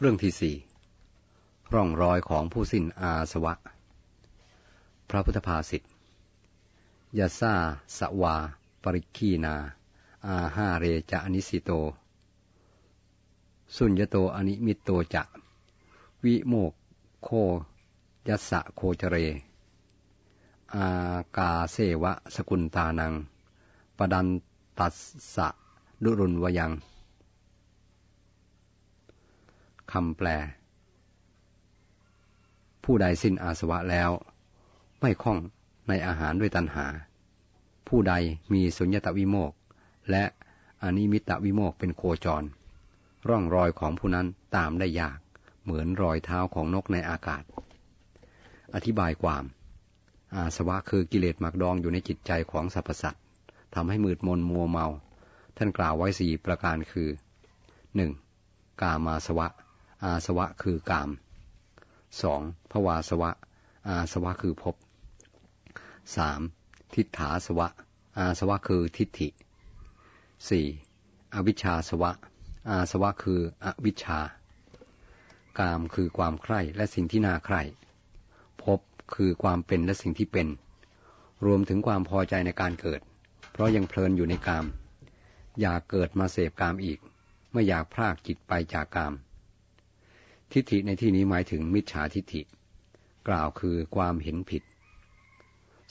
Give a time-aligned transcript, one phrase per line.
[0.00, 0.54] เรื่องที่สี่
[1.74, 3.54] ร่องรอยของผู้สิ้นอาสวะ
[5.10, 5.82] พระพุทธภาษิต
[7.18, 7.54] ยาซา
[7.98, 8.34] สวา
[8.82, 9.54] ปริคีนา
[10.26, 11.70] อาหาเรจะอนิสิโต
[13.76, 15.22] สุญญโตอนิมิตโตจะ
[16.24, 16.72] วิโมก
[17.22, 17.28] โค
[18.28, 19.16] ยัสะโคจเร
[20.74, 20.86] อา
[21.36, 23.12] กาเสวะสกุลตานัง
[23.96, 24.26] ปดัน
[24.78, 24.94] ตัส
[25.34, 25.48] สะ
[26.02, 26.72] ดุรุนวยัง
[29.94, 30.28] คำแปล
[32.84, 34.10] ผู้ใดสิ้นอาสวะแล้ว
[35.00, 35.38] ไม่คล้อง
[35.88, 36.86] ในอาหารด้วยตัณหา
[37.88, 38.14] ผู้ใด
[38.52, 39.52] มีสุญญตวิโมก
[40.10, 40.24] และ
[40.82, 42.44] อนิมิตวิโมกเป็นโคจร
[43.28, 44.26] ร่องรอยของผู้นั้น
[44.56, 45.18] ตามได้ยาก
[45.62, 47.42] เหมือนรอยเท้าของนกในอากาศ
[48.74, 49.44] อธิบายความ
[50.34, 53.22] อาสวะคือกิเลสหมักดองอยู่ในจิตใจของสรรพสัตว์
[53.74, 54.86] ทำให้มืดมนมัวเมา
[55.56, 57.08] ท่านกล่าวไว้สี่ประการคือ
[57.96, 58.10] หนึ่ง
[58.80, 59.48] กามาสวะ
[60.04, 61.10] อาสวะคือกาม
[62.22, 63.30] สองภวาสวะ
[63.88, 64.76] อาสวะคือภพ
[66.16, 66.40] สาม
[66.94, 67.68] ทิฏฐาสวะ
[68.18, 69.28] อาสวะคือทิฏฐิ
[70.48, 70.66] สี่
[71.34, 72.12] อวิชชาสวะ
[72.70, 74.20] อาสวะคืออวิชชา
[75.58, 77.62] กามคือความใคร่และสิ่งที่น่าใคร่
[78.62, 78.80] ภพ
[79.14, 80.48] คือความเป็นและสิ่งที่เป็น
[81.44, 83.00] รวมถึงความพอใจในการเกิด
[83.52, 84.66] เพราะยังเพลินอยู่ในกาม
[85.60, 86.98] อยากเกิดมาเสพกามอีก
[87.52, 89.12] ไม่อยากพรากจิตไปจากกาม
[90.54, 92.42] ทิฏฐิในที่นี้หมายถึงมิจฉาทิฏฐิ
[93.28, 94.62] กล่าวคือความเห็นผิด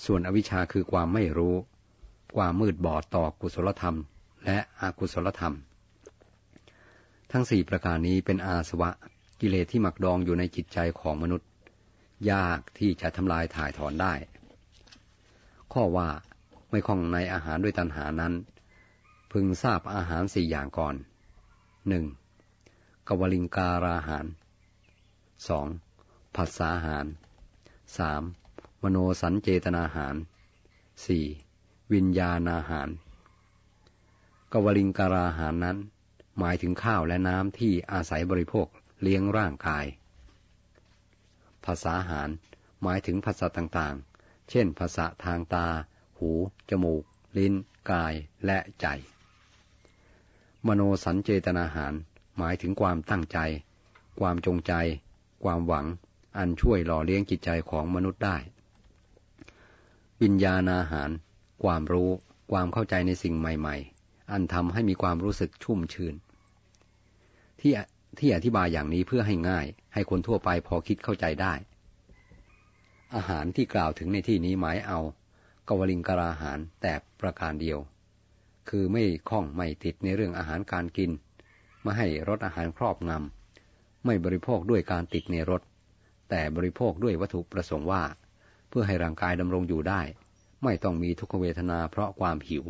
[0.05, 1.55] ส่วนอวิชชาคือความไม่รู้
[2.35, 3.97] ความมืดบอดต่อกุศลธรรม
[4.45, 5.55] และอกุศลธรรม
[7.31, 8.89] ทั้งสี่ประการนี้เป็นอาสวะ
[9.41, 11.49] กิเลสที่หมักดองอยู่ในจิตใจของมนุษย์
[12.31, 14.13] ยากที่จะทำลายถ่ายถอนได้
[15.73, 16.09] ข้อว่า
[16.69, 18.33] ไม่คล่องในอาหารด้วยตัณหานั้น
[19.31, 20.95] พึงทราบอาหารสี่อย่างก่อน
[21.87, 22.05] หนึ่ง
[23.07, 24.25] กวลิงการาหาร
[25.47, 25.67] สอง
[26.35, 27.05] ผัสสาหาร
[27.97, 28.23] สาม
[28.83, 30.15] มโนสัญเจตนาหาร
[31.05, 31.25] สี่
[31.93, 32.89] วิญญาณอาหาร
[34.51, 35.77] กวลิงการาหารนั้น
[36.39, 38.67] หมายถึงข้าวและน้ำที่อาศัยบริโภค
[39.01, 39.85] เลี้ยงร่างกาย
[41.65, 42.29] ภาษาหาร
[42.81, 45.67] หมายถึงภาษาต่างๆ เช่น ภาษาทางตา
[46.19, 46.31] หู
[46.69, 47.03] จมูก
[47.37, 47.53] ลิ้น
[47.91, 48.13] กาย
[48.45, 48.87] และใจ
[50.67, 51.93] มโนสัญเจตนาหาร
[52.37, 53.39] หมายถึงความตั้งใจ
[54.19, 54.73] ความจงใจ
[55.43, 55.85] ความหวัง
[56.37, 58.37] อันช่วยหล่อเลี้ยงจิตใจของมนุษย์ได้
[60.21, 61.09] วิญญาณอาหาร
[61.63, 62.09] ความรู้
[62.51, 66.15] ความเข้าใจในสิ่งใหม่ ๆ อันทำให้มีความรู้สึกชุ่มชื่น
[67.61, 67.71] ที่
[68.19, 71.53] ที่อธิบายอย่างนี้เพื่อให้ง่าย ให้คนทั่วไปพอคิดเข้าใจได้
[73.15, 74.99] อาหารที่กล่าวถึงในที่นี้หมายเอา
[75.67, 77.79] กวลิงกราหารแต่ประการเดียว
[78.69, 81.11] คือไม่คล้องไม่ติดในเรื่องอาหารการกิน
[81.81, 83.42] ไม่ให้รสอาหารครอบงำ
[84.05, 85.61] ไม่บริโภคด้วยการติดในรส
[86.29, 88.03] แต่บริโภคด้วยวัตถุประสงค์ว่า
[88.69, 90.01] เพื่อให้ร่างกายดำรงอยู่ได้
[90.63, 92.63] ไม่ต้องมีทุกขเวทนาเพราะความหิว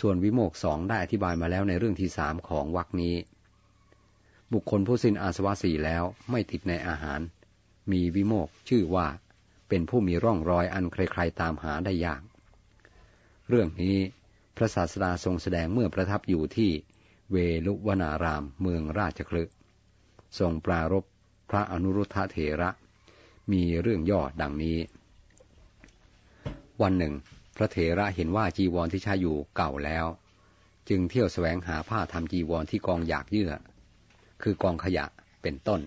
[0.00, 3.16] ส่วนวิโมกสองได้อธิบายมาแล้วในเรื่องที่สามของวรรคนี้
[4.52, 7.20] บุคคลผู้สิ้นอาสวะสี่แล้วไม่ติดในอาหาร
[7.92, 9.06] มีวิโมกชื่อว่า
[9.68, 12.22] เป็นผู้มีร่องรอยอันใครๆตามหาได้ยาก
[13.48, 13.96] เรื่องนี้
[14.56, 16.70] พระศาสดาทรงแสดงเมื่อประทับอยู่ที่
[17.32, 17.36] เว
[17.66, 19.42] ลุวนารามเมืองราชคลึ
[20.38, 21.04] ทรงปรารบ
[21.50, 22.70] พระอนุรุทธเถระ
[23.52, 24.78] มีเรื่องย่อดังนี้
[26.82, 27.14] วันหนึ่ง
[27.56, 30.06] พระเถระเห็นว่าจีวรที่ใช้อยู่เก่าแล้ว
[30.88, 33.52] จึงเที่ยวแสวงหาผ้าทำจีวรที่กองอยากเยื่อ
[34.42, 35.04] คือกองขยะ
[35.42, 35.80] เป็นต้น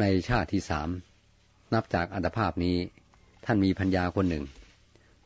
[0.00, 0.88] ในชาติที่สาม
[1.72, 2.76] นับจากอัตภาพนี้
[3.44, 4.44] ท่านมีพัญญาคนหนึ่ง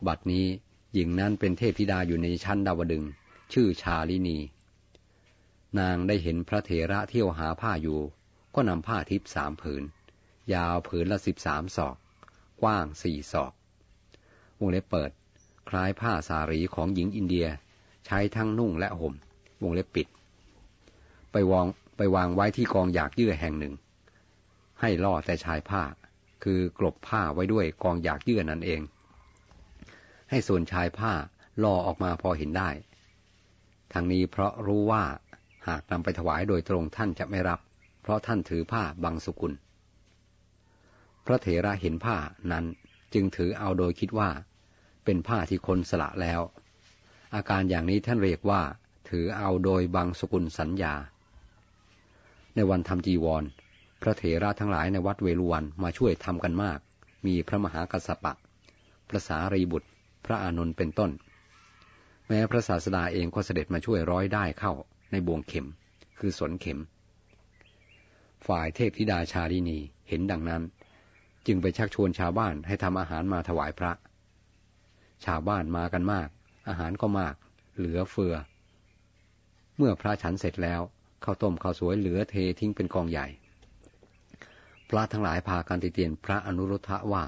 [0.06, 0.44] บัดนี้
[0.94, 3.04] หญิงนั้นเป็นเทพธิดาอยู่ในชั้นดาวดึง
[3.52, 4.38] ชื่อชาลินี
[5.78, 8.00] นางได้เห็นพระเถระเที่ยวหาผ้าอยู่
[8.54, 9.82] ก็นำผ้าทิพสามผืน
[10.54, 11.96] ยาวผืนละสิบสามศอก
[12.62, 13.52] กว้างสี่ศอก
[14.58, 15.10] วงเล็บเปิด
[15.68, 17.46] คล้ายผ้าสารีของหญิงอินเดีย
[18.06, 19.14] ใช้ทั้งนุ่งและห่ม
[19.62, 20.06] วงเล็บปิด
[21.32, 23.74] ไปวางไปวางไว้ที่กองอยากเยื่อแห่งหนึ่ง
[24.80, 25.82] ให้ล่อแต่ชายผ้า
[26.44, 28.80] คือกลบผ้าไว้ด้วยกองอยากเยื่อนั่นเอง
[30.30, 31.12] ให้ส่วนชายผ้า
[31.62, 32.70] ล่อออกมาพอเห็นได้
[33.92, 35.04] ทั้งนี้เพราะรู้ว่า
[35.68, 37.60] หากนำไปถวายโดยตรงท่านจะไม่รับ
[38.02, 39.52] เพราะท่านถือผ้าบางสกุล
[41.26, 42.16] พระเถระเห็นผ้า
[42.52, 42.64] นั้น
[43.14, 44.30] จึงถือเอาโดยคิดว่า
[45.04, 46.40] เป็นผ้าที่คนสละแล้ว
[47.34, 48.62] อาการอย่างนี้ท่านเรียกว่า
[49.08, 50.94] ถือเอาโดยบางสกุลสัญญา
[52.54, 53.44] ในวันทำจีวร
[54.02, 56.78] พระเถระทั้งหลายในวัดเวลุวันมาช่วยทำกันมาก
[57.26, 58.32] มีพระมหากัสสปะ
[59.08, 59.88] พระสารีบุตร
[60.24, 61.10] พระอานนท์เป็นต้น
[62.28, 64.72] แม้พระศาสดาเองก็เสด็จมาช่วยร้อยได้เข้า
[65.10, 65.66] ในบ่วงเข็ม
[66.18, 66.80] คือสนเข็ม
[68.46, 69.78] ฝ่ายเทพธิดาชาลินี
[70.08, 70.62] เห็นดังนั้น
[71.46, 73.92] จึงไปชักชวนชาวบ้านให้ทำอาหารมาถวายพระ
[75.24, 76.28] ชาวบ้านมากันมาก
[76.68, 77.34] อาหารก็มาก
[77.76, 78.34] เหลือเฟือ
[79.76, 80.80] เมื่อพระฉันเสร็จแล้ว
[81.24, 83.26] ข้าวต้มข้าวสวยเหลือเททิ้งเป็นกองใหญ่
[84.88, 87.24] พระทั้งหลายพากันติเตียนพระอนุรุทธะว่า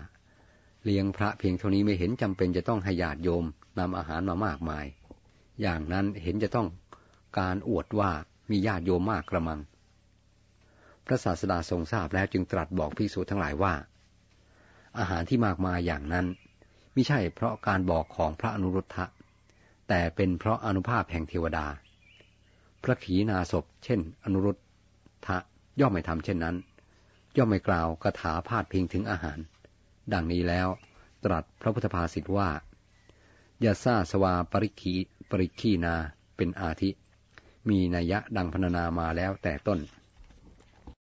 [0.85, 3.45] เลี้ยงพระเพียงเท่านี้ไม่เห็นจำเป็นจะต้องให้ญาติโยม
[3.79, 4.87] นำอาหารมามากมาย
[5.63, 6.69] อย่างนั้นเห็นจะต้อง
[7.39, 8.11] การอวดว่า
[8.51, 9.61] มีญาติโยมมากกระมัง
[11.07, 13.75] พระศาสดาทรงทราบแล้วจึงตรัสบอกภิกษุทั้งหลายว่า
[14.99, 16.27] อาหารที่มากมายอย่างนั้น
[16.93, 19.07] ไม่ใช่เพราะการบอกของพระอนุรุทธะ
[19.89, 21.67] แต่เป็นเพราะอนุภาพแห่งเทวดา
[22.83, 24.57] พระขีณาสพเช่น อนุรุท
[25.27, 25.39] ธะ
[25.81, 26.57] ย่อมไม่ทำเช่นนั้น
[27.37, 29.39] ย่อมไม่กล่าวคาถาพาดพิงถึงอาหาร
[30.13, 30.69] ดังนี้แล้ว
[31.25, 32.51] ตรัสพระพุทธภาษิตว่า
[33.65, 34.95] ยาซาสวาปริคี
[35.31, 35.95] ปริคีนา
[36.37, 36.91] เป็นอาทิ
[37.69, 39.79] มีนัยยะดังพรรณนามาแล้วแต่ต้น